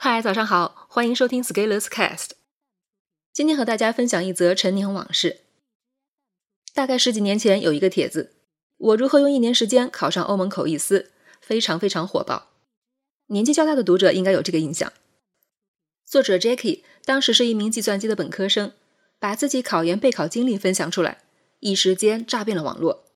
[0.00, 2.28] 嗨，早上好，欢迎收听 Scalers Cast。
[3.32, 5.40] 今天和大家分享一则陈年往事。
[6.72, 8.36] 大概十几年前有一个帖子，
[8.76, 12.50] 我如何用一年时间考上欧盟口译司，非常非常火爆。
[13.26, 14.92] 年纪较大的读者应该有这个印象。
[16.06, 18.74] 作者 Jackie 当时是一名计算机的本科生，
[19.18, 21.24] 把自己考研备考经历分享出来，
[21.58, 23.06] 一时间炸遍了网络。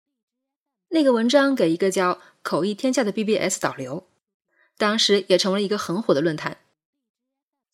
[0.88, 4.08] 那个文章给一个叫“口译天下”的 BBS 导流，
[4.76, 6.58] 当时也成为了一个很火的论坛。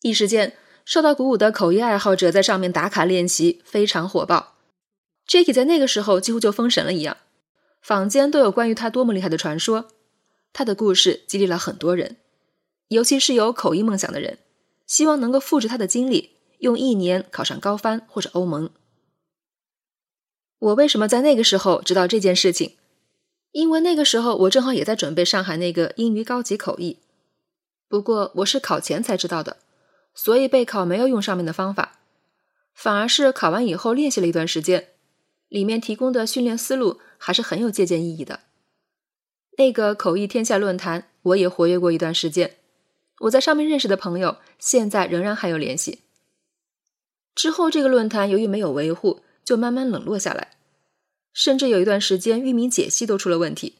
[0.01, 4.55] 一时间，受到鼓舞的口译爱好者在上面打卡练习，非常火爆。
[5.27, 7.17] Jackie 在那个时候几乎就封神了一样，
[7.81, 9.89] 坊间都有关于他多么厉害的传说。
[10.51, 12.17] 他的故事激励了很多人，
[12.87, 14.39] 尤其是有口译梦想的人，
[14.87, 18.69] 希望能够复制他的经历，用一年考上高翻或者欧盟。
[20.57, 22.77] 我为什么在那个时候知道这件事情？
[23.51, 26.97] 因为那个时候我正好也在准备上海那个英语高级口译，
[27.87, 29.57] 不过我是考前才知道的，
[30.21, 32.01] 所以备考没有用上面的方法，
[32.73, 34.89] 反而是考完以后练习了一段时间，
[35.47, 38.41] 里面提供的训练思路还是很有借鉴意义的。
[39.57, 42.57] 那个口译天下论坛我也活跃过一段时间，
[43.21, 45.99] 我在上面认识的朋友现在仍然还有联系。
[47.33, 50.57] 之后这个论坛由于没有维护，就慢慢冷落下来。
[51.31, 53.75] 甚至有一段时间，域名解析都出了问题。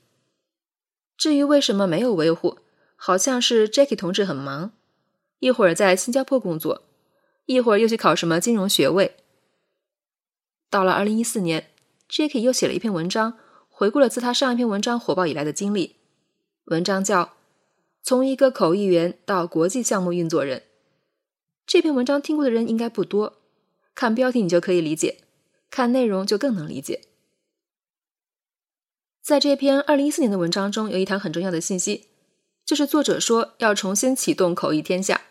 [1.18, 2.60] 至于为什么没有维护，
[2.96, 4.72] 好像是 Jackie 同志很忙，
[5.40, 6.84] 一会儿在新加坡工作，
[7.46, 9.16] 一会儿又去考什么金融学位。
[10.70, 11.72] 到了二零一四年
[12.10, 13.38] ，Jackie 又写了一篇文章，
[13.70, 15.96] 回顾了自他上一篇文章火爆以来的经历。
[16.66, 17.24] 文章叫
[18.04, 20.60] 《从一个口译员到国际项目运作人》。
[21.66, 23.38] 这篇文章听过的人应该不多，
[23.96, 25.20] 看标题你就可以理解，
[25.72, 27.02] 看内容就更能理解。
[29.22, 32.08] 在这篇二零一四年的文章中，有一条很重要的信息，
[32.66, 35.22] 就是作者说要重新启动口译天下。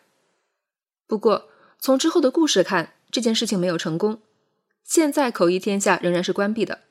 [1.08, 1.48] 不过，
[1.80, 4.20] 从之后的故事看，这件事情没有成功。
[4.84, 6.82] 现在口译天下仍然是关闭的。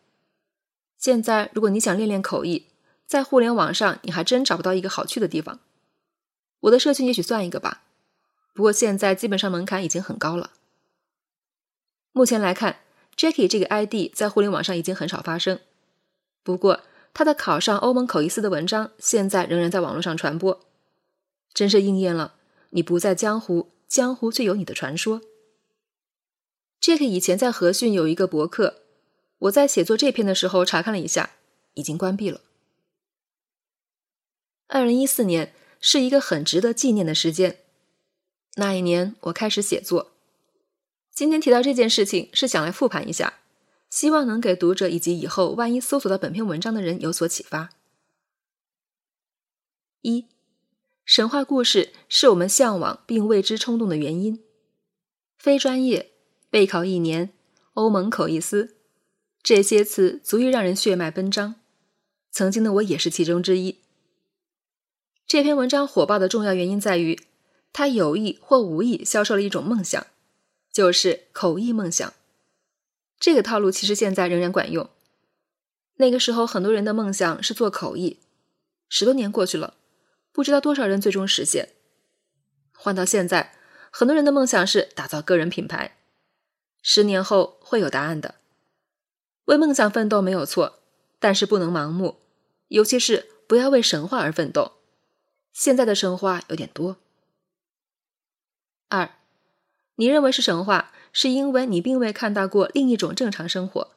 [0.98, 2.66] 现在，如果你想练练口译，
[3.06, 5.60] 在互联网上你还真找不到一个好去的地方。
[6.62, 7.84] 我的社群也许算一个吧，
[8.56, 10.52] 不过现在基本上门槛已经很高了。
[12.12, 12.80] 目前来看
[13.16, 15.60] ，Jackie 这个 ID 在互联网上已经很少发生。
[16.42, 16.82] 不过，
[17.14, 20.60] 他的考上欧盟口译司的文章，现在仍然在网络上传播，
[21.54, 22.34] 真是应验了
[22.72, 25.22] “你不在江湖，江湖却有你的”传说。
[26.82, 28.82] Jack 以前在和讯有一个博客，
[29.40, 31.32] 我在写作这篇的时候查看了一下，
[31.74, 32.42] 已经关闭了。
[34.68, 37.60] 二零一四年是一个很值得纪念的时间，
[38.56, 40.12] 那一年我开始写作。
[41.12, 43.40] 今天提到这件事情，是想来复盘一下。
[43.90, 47.70] 希望能给读者以及以后万一搜索到本篇文章的人有所启发。
[50.02, 50.28] 一，
[51.08, 54.44] 神话故事是我们向往并为之冲动的原因。
[55.38, 56.12] 非专业
[56.50, 57.32] 备考一年，
[57.76, 58.76] 欧盟口译司，
[59.42, 61.56] 这些词足以让人血脉奔张。
[62.30, 63.78] 曾经的我也是其中之一。
[65.26, 67.18] 这篇文章火爆的重要原因在于，
[67.72, 70.06] 它有意或无意销售了一种梦想，
[70.74, 72.14] 就是口译梦想。
[73.18, 74.90] 这个套路其实现在仍然管用。
[75.96, 78.20] 那个时候，很多人的梦想是做口译，
[78.90, 79.76] 十多年过去了，
[80.38, 81.70] 不知道多少人最终实现。
[82.76, 83.56] 换到现在，
[83.90, 85.98] 很多人的梦想是打造个人品牌，
[86.84, 88.36] 十年后会有答案的。
[89.46, 90.78] 为梦想奋斗没有错，
[91.18, 92.20] 但是不能盲目，
[92.68, 94.74] 尤其是不要为神话而奋斗。
[95.52, 96.98] 现在的神话有点多。
[98.90, 99.16] 二，
[99.96, 100.92] 你认为是神话？
[101.12, 103.96] 是因为你并未看到过另一种正常生活。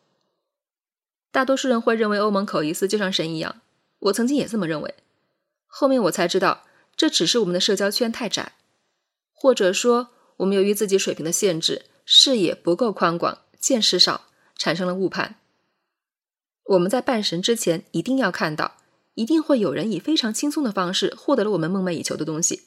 [1.31, 3.61] 大多数人会认为欧盟口译司就像神一样，
[3.99, 4.95] 我曾经也这么认为。
[5.73, 6.65] 后面我才知道，
[6.97, 8.53] 这只是我们的社交圈太窄，
[9.33, 10.09] 或者说
[10.39, 14.27] 我们由于自己水平的限制，视野不够宽广，见识少，
[14.57, 15.37] 产生了误判。
[16.65, 18.77] 我们在半神之前一定要看到，
[19.15, 22.65] 一定会有人以非常轻松的方式获得了我们梦寐以求的东西，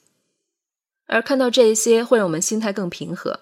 [1.05, 3.41] 而看到这些会让我们心态更平和。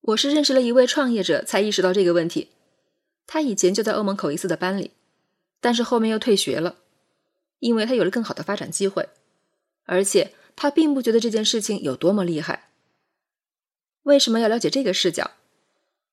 [0.00, 2.48] 我是认识了一位创业者，才意识到这个问题。
[3.26, 4.92] 他以前就在欧盟口译司的班里，
[5.60, 6.76] 但是后面又退学了，
[7.58, 9.08] 因为他有了更好的发展机会，
[9.84, 12.70] 而且他并不觉得这件事情有多么厉害。
[14.02, 15.32] 为什么要了解这个视角？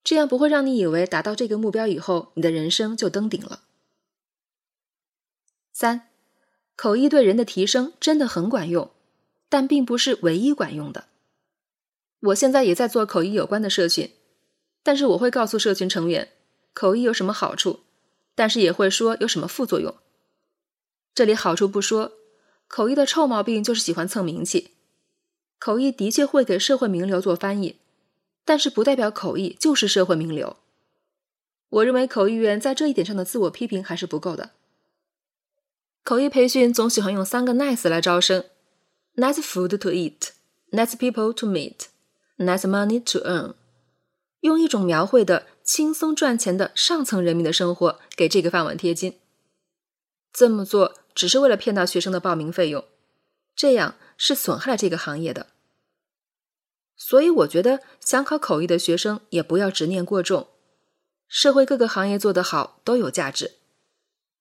[0.04, 3.62] 这样不会让你以为达到这个目标以后，你的人生就登顶了。
[5.72, 6.10] 三，
[6.76, 8.92] 口译对人的提升真的很管用，
[9.48, 11.06] 但并不是唯一管用的。
[12.20, 14.12] 我现在也在做口译有关的社群，
[14.84, 16.30] 但是我会告诉社群成员
[16.74, 17.82] 口译有什么好处，
[18.36, 19.96] 但是也会说有什么副作用。
[21.16, 22.14] 这里好处不说，
[22.68, 24.72] 口译的臭毛病就是喜欢蹭名气。
[25.60, 27.78] 口译的确会给社会名流做翻译，
[28.44, 30.58] 但是不代表口译就是社会名流。
[31.70, 34.52] 我认为口译员在这一点上的自我批评还是不够的。
[36.04, 38.46] 口译培训总喜欢用三个 nice 来招生
[39.16, 43.54] ：nice food to eat，nice people to meet，nice money to earn。
[44.42, 49.20] 用一种描绘的轻松赚钱的上层人民的生活给这个饭碗贴金。
[50.34, 52.84] 这么做只是为了骗到学生的报名费用，
[53.56, 55.48] 这样是损害了这个行业的。
[56.96, 60.48] 所以，我觉得想考口译的学生也不要执念过重。
[61.28, 63.54] 社会各个行业做得好都有价值。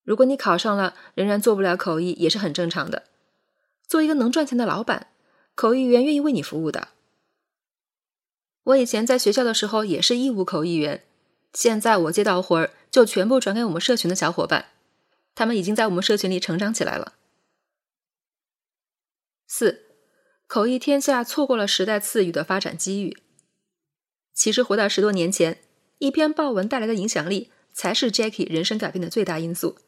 [0.04, 3.04] 如果你考上了，仍然做不了口译，也是很正常的。
[3.86, 5.08] 做一个能赚钱的老板，
[5.54, 6.88] 口译员愿意为你服务的。
[8.64, 11.04] 我以前在学校的时候也是义务口译员，
[11.54, 14.71] 现在我接到活儿就全部转给我们社群的小伙伴，
[15.34, 17.14] 他们已经在我们社群里成长起来了。
[19.46, 19.86] 四，
[20.46, 23.18] 口译天下错过了时代赐予的发展机遇。
[24.32, 25.58] 其实回到十多年前。
[25.98, 29.78] 一篇报文带来的影响力，才是 Jackie 人生改变的最大因素。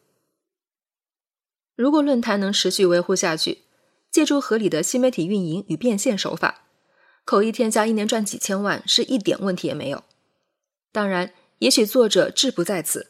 [1.75, 3.65] 如果论坛能持续维护下去，
[4.13, 6.69] 借助合理的新媒体运营与变现手法，
[7.25, 10.05] 口译天下一年赚几千万是一点问题也没有。
[10.93, 13.09] 当然，也许作者志不在此。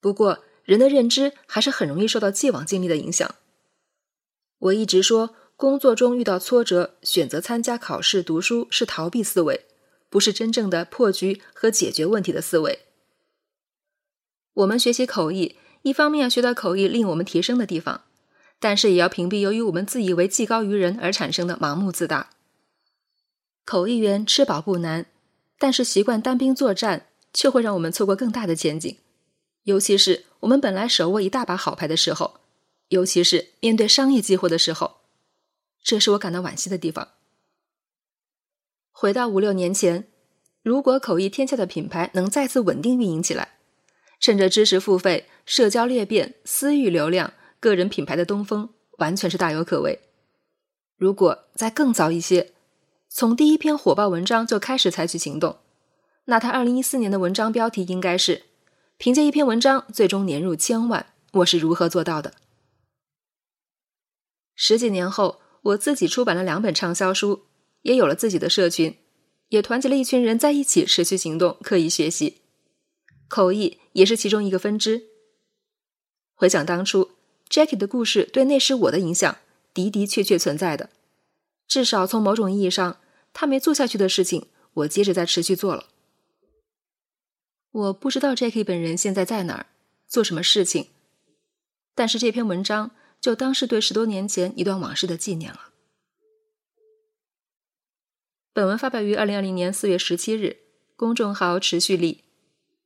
[0.00, 3.34] 不过，人的认知还是很容易受到既往经历的影响。
[4.58, 9.66] 我一直说，工作中遇到挫折，选择参加考试、读书是逃避思维。
[10.08, 12.80] 不是真正的破局和解决问题的思维。
[14.52, 18.02] 我们学习口译，一方面要学到口译令我们提升的地方，
[18.60, 22.28] 但是也要屏蔽由于我们自以为技高于人而产生的盲目自大。
[23.64, 25.06] 口译员吃饱不难，
[25.58, 28.94] 但是习惯单兵作战，却会让我们错过更大的前景。
[29.62, 32.40] 尤其是我们本来手握一大把好牌的时候，
[32.88, 34.96] 尤其是面对商业机会的时候，
[35.82, 37.08] 这是我感到惋惜的地方。
[38.90, 40.08] 回到五六年前，
[40.62, 43.56] 如果口译天下的品牌能再次稳定运营起来，
[44.18, 50.00] 趁着知识付费、社交裂变、私域流量、个人品牌的东风，完全是大有可为。
[50.96, 52.52] 如果再更早一些，
[53.08, 55.58] 从第一篇火爆文章就开始采取行动，
[56.24, 58.42] 那他二零一四年的文章标题应该是
[59.02, 62.34] “凭借一篇文章最终年入千万，我是如何做到的？”
[64.54, 67.46] 十几年后，我自己出版了两本畅销书。
[67.80, 68.96] 也有了自己的社群，
[69.48, 72.42] 也团结了一群人在一起持续行动、刻意学习。
[73.26, 75.08] 口译也是其中一个分支。
[76.36, 77.10] 回想当初
[77.50, 79.36] ，Jackie 的故事对那时我的影响
[79.74, 80.90] 的的确确存在的。
[81.66, 82.98] 至少从某种意义上，
[83.32, 85.86] 他没做下去的事情，我接着在持续做了。
[87.72, 89.66] 我不知道 Jackie 本人现在在哪儿，
[90.06, 90.88] 做什么事情，
[91.94, 95.70] 但是这篇文章就当是对十多年前一段往事的纪念了。
[98.52, 100.58] 本文发表于二零二零年四月十七日，
[100.96, 102.24] 公众号持续力。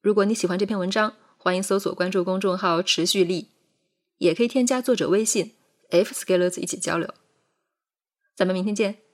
[0.01, 3.49] 如果你喜欢这篇文章，欢迎搜索关注公众号持续力，
[4.19, 5.55] 也可以添加作者微信
[5.91, 7.13] f scalers 一起交流。
[8.37, 9.06] 咱们明天见。